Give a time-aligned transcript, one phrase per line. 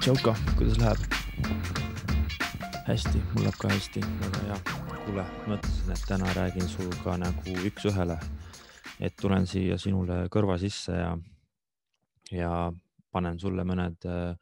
[0.00, 0.98] Tšauka, kuidas läheb?
[2.86, 4.56] hästi, mul läheb ka hästi, väga hea.
[5.04, 8.16] kuule, mõtlesin, et täna räägin sinuga nagu üks-ühele.
[9.00, 11.10] et tulen siia sinule kõrva sisse ja,
[12.30, 12.50] ja
[13.12, 14.34] panen sulle mõned öö,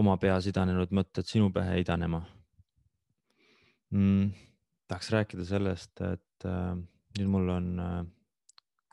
[0.00, 2.22] oma peas idanenud mõtted sinu pähe idanema
[3.90, 4.30] mm,.
[4.88, 6.72] tahaks rääkida sellest, et äh,
[7.18, 8.00] nüüd mul on äh,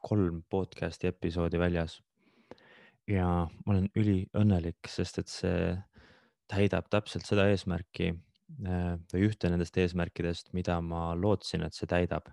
[0.03, 2.01] kolm podcast'i episoodi väljas
[3.09, 5.75] ja ma olen üliõnnelik, sest et see
[6.52, 12.31] täidab täpselt seda eesmärki äh, või ühte nendest eesmärkidest, mida ma lootsin, et see täidab.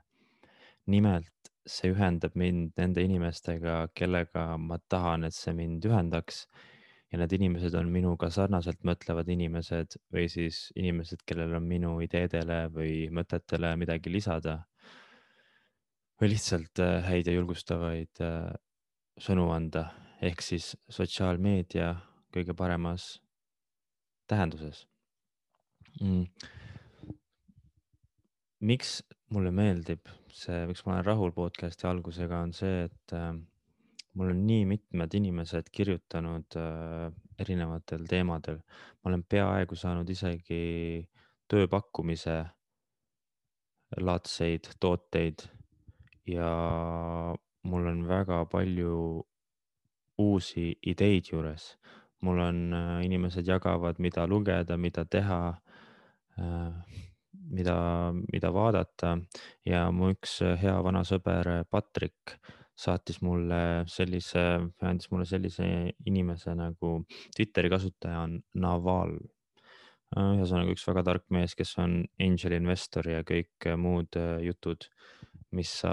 [0.86, 6.46] nimelt see ühendab mind nende inimestega, kellega ma tahan, et see mind ühendaks.
[7.12, 12.70] ja need inimesed on minuga sarnaselt mõtlevad inimesed või siis inimesed, kellel on minu ideedele
[12.72, 14.64] või mõtetele midagi lisada.
[16.20, 18.52] või lihtsalt äh, häid ja julgustavaid äh,
[19.18, 19.90] sõnu anda
[20.22, 21.92] ehk siis sotsiaalmeedia
[22.34, 23.16] kõige paremas
[24.30, 24.86] tähenduses
[26.00, 26.26] mm..
[28.70, 29.00] miks
[29.34, 33.32] mulle meeldib see, miks ma olen rahul podcast'i algusega, on see, et äh,
[34.18, 37.08] mul on nii mitmed inimesed kirjutanud äh,
[37.42, 38.60] erinevatel teemadel.
[39.02, 41.06] ma olen peaaegu saanud isegi
[41.50, 42.38] tööpakkumise
[44.00, 45.44] laadseid tooteid
[46.30, 46.48] ja
[47.68, 48.94] mul on väga palju
[50.22, 51.76] uusi ideid juures.
[52.22, 55.56] mul on, äh, inimesed jagavad, mida lugeda, mida teha,
[56.38, 56.98] äh,
[57.50, 57.76] mida,
[58.32, 59.16] mida vaadata
[59.66, 62.36] ja mu üks äh, hea vana sõber Patrik
[62.78, 64.44] saatis mulle sellise,
[64.86, 65.66] andis mulle sellise
[66.06, 67.00] inimese nagu
[67.34, 69.18] Twitteri kasutaja on Naval.
[70.12, 74.86] ühesõnaga üks väga tark mees, kes on angel investor ja kõik muud jutud,
[75.56, 75.92] mis sa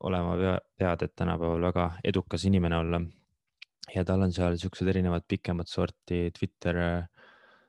[0.00, 0.36] olema
[0.78, 3.00] pead, et tänapäeval väga edukas inimene olla
[3.94, 7.26] ja tal on seal siuksed erinevad pikemat sorti Twitter äh,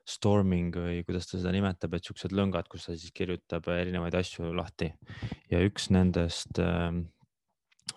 [0.08, 4.52] storming või kuidas ta seda nimetab, et siuksed lõngad, kus ta siis kirjutab erinevaid asju
[4.56, 4.90] lahti
[5.52, 6.96] ja üks nendest äh,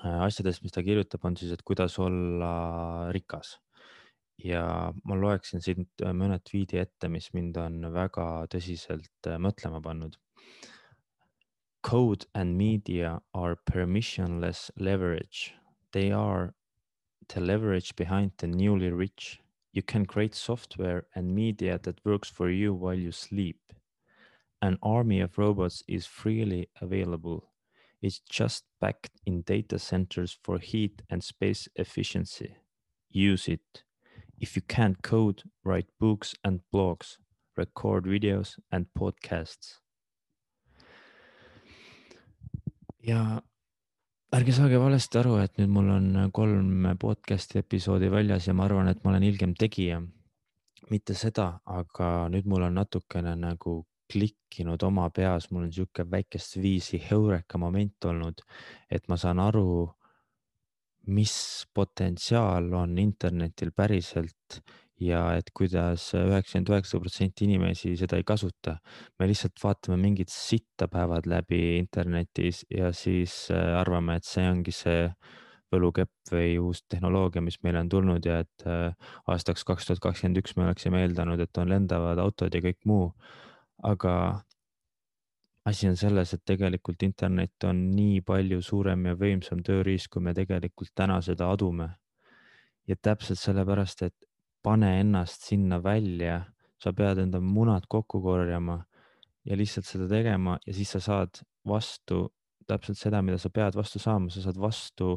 [0.01, 3.59] asjadest, mis ta kirjutab, on siis, et kuidas olla rikas.
[4.41, 9.81] ja ma loeksin siit äh, mõne tweet'i ette, mis mind on väga tõsiselt äh, mõtlema
[9.81, 10.17] pannud.
[11.85, 15.53] Code and media are permissionless leverage.
[15.93, 16.53] They are
[17.33, 19.39] the leverage behind the newly rich.
[19.73, 23.59] You can create software and media that works for you while you sleep.
[24.61, 27.49] An army of robots is freely available.
[28.01, 32.55] It's just packed in data centers for heat and space efficiency.
[33.09, 33.83] Use it.
[34.39, 37.17] If you can't code, write books and blogs,
[37.55, 39.77] record videos and podcasts.
[43.03, 43.41] ja
[44.31, 48.87] ärge saage valesti aru, et nüüd mul on kolm podcast'i episoodi väljas ja ma arvan,
[48.87, 50.01] et ma olen ilgem tegija.
[50.91, 53.73] mitte seda, aga nüüd mul on natukene nagu
[54.11, 58.41] klikkinud oma peas, mul on sihuke väikest viisi heureka moment olnud,
[58.91, 59.87] et ma saan aru,
[61.15, 61.35] mis
[61.73, 64.59] potentsiaal on internetil päriselt
[65.01, 68.77] ja et kuidas üheksakümmend üheksa protsenti inimesi seda ei kasuta.
[69.19, 74.73] me lihtsalt vaatame mingit sitta päevad läbi internetis ja siis äh, arvame, et see ongi
[74.75, 75.07] see
[75.71, 78.93] võlukepp või uus tehnoloogia, mis meile on tulnud ja et äh,
[79.31, 83.11] aastaks kaks tuhat kakskümmend üks me oleksime eeldanud, et on lendavad autod ja kõik muu.
[83.83, 84.13] aga
[85.65, 90.33] asi on selles, et tegelikult internet on nii palju suurem ja võimsam tööriist, kui me
[90.37, 91.89] tegelikult täna seda adume.
[92.87, 94.30] ja täpselt sellepärast, et
[94.63, 96.41] pane ennast sinna välja,
[96.81, 98.81] sa pead enda munad kokku korjama
[99.45, 102.27] ja lihtsalt seda tegema ja siis sa saad vastu
[102.67, 105.15] täpselt seda, mida sa pead vastu saama, sa saad vastu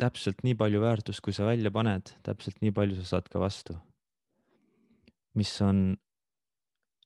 [0.00, 3.76] täpselt nii palju väärtust, kui sa välja paned, täpselt nii palju sa saad ka vastu.
[5.34, 5.94] mis on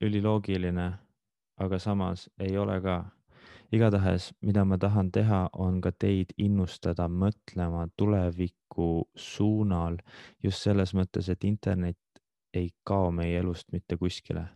[0.00, 0.86] üliloogiline,
[1.60, 2.94] aga samas ei ole ka
[3.72, 9.98] igatahes, mida ma tahan teha, on ka teid innustada mõtlema tuleviku suunal
[10.42, 11.98] just selles mõttes, et internet
[12.54, 14.48] ei kao meie elust mitte kuskile.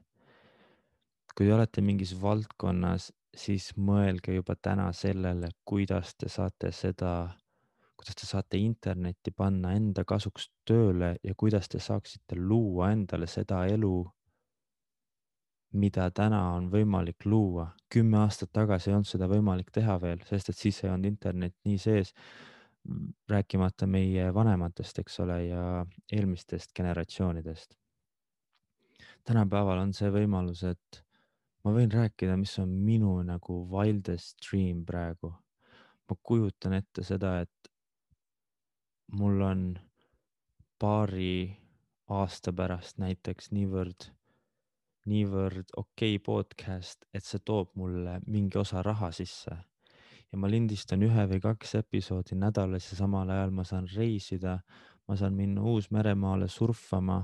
[1.38, 7.30] kui te olete mingis valdkonnas, siis mõelge juba täna sellele, kuidas te saate seda,
[7.96, 13.64] kuidas te saate internetti panna enda kasuks tööle ja kuidas te saaksite luua endale seda
[13.70, 14.02] elu
[15.72, 17.68] mida täna on võimalik luua.
[17.88, 21.54] kümme aastat tagasi ei olnud seda võimalik teha veel, sest et siis ei olnud internet
[21.64, 22.14] nii sees.
[23.28, 27.76] rääkimata meie vanematest, eks ole, ja eelmistest generatsioonidest.
[29.24, 31.04] tänapäeval on see võimalus, et
[31.64, 35.34] ma võin rääkida, mis on minu nagu wildest dream praegu.
[36.08, 37.72] ma kujutan ette seda, et
[39.12, 39.78] mul on
[40.78, 41.56] paari
[42.08, 44.08] aasta pärast näiteks niivõrd,
[45.06, 49.56] niivõrd okei okay podcast, et see toob mulle mingi osa raha sisse
[50.32, 54.58] ja ma lindistan ühe või kaks episoodi nädalas ja samal ajal ma saan reisida,
[55.08, 57.22] ma saan minna Uus-Meremaale surfama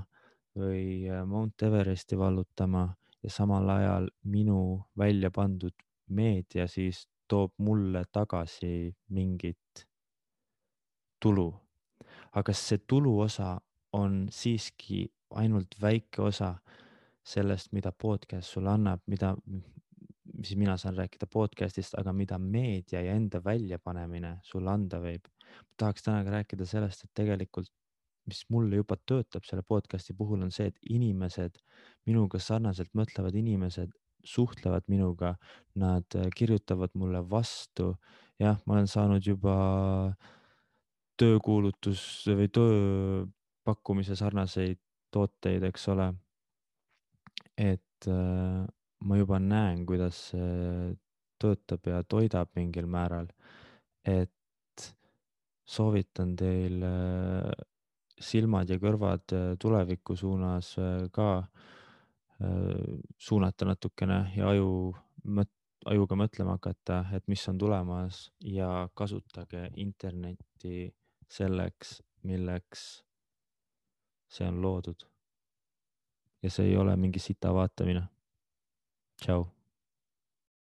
[0.57, 2.87] või äh, Mount Everesti vallutama
[3.23, 4.61] ja samal ajal minu
[4.99, 5.75] välja pandud
[6.09, 9.87] meedia siis toob mulle tagasi mingit
[11.21, 11.53] tulu.
[12.35, 13.61] aga see tuluosa
[13.93, 15.07] on siiski
[15.39, 16.55] ainult väike osa
[17.25, 19.33] sellest, mida podcast sulle annab, mida,
[20.43, 25.31] siis mina saan rääkida podcast'ist, aga mida meedia ja enda väljapanemine sulle anda võib.
[25.79, 27.71] tahaks täna ka rääkida sellest, et tegelikult,
[28.27, 31.59] mis mulle juba töötab selle podcast'i puhul, on see, et inimesed,
[32.07, 33.93] minuga sarnaselt mõtlevad inimesed
[34.25, 35.35] suhtlevad minuga,
[35.77, 37.95] nad kirjutavad mulle vastu.
[38.39, 39.55] jah, ma olen saanud juba
[41.21, 44.81] töökuulutus või tööpakkumise sarnaseid
[45.15, 46.09] tooteid, eks ole.
[47.57, 48.65] Et äh,
[49.05, 50.95] ma juba näen, kuidas see
[51.41, 53.29] töötab ja toidab mingil määral.
[54.05, 54.31] et
[55.65, 57.53] soovitan teil äh,
[58.21, 60.75] silmad ja kõrvad äh, tuleviku suunas
[61.13, 61.47] ka
[63.17, 64.91] suunata natukene ja aju,
[65.87, 70.91] ajuga mõtlema hakata, et mis on tulemas ja kasutage internetti
[71.31, 72.83] selleks, milleks
[74.29, 75.07] see on loodud.
[76.45, 78.03] Ja see ei ole mingi sita vaatamine.
[79.21, 79.47] tšau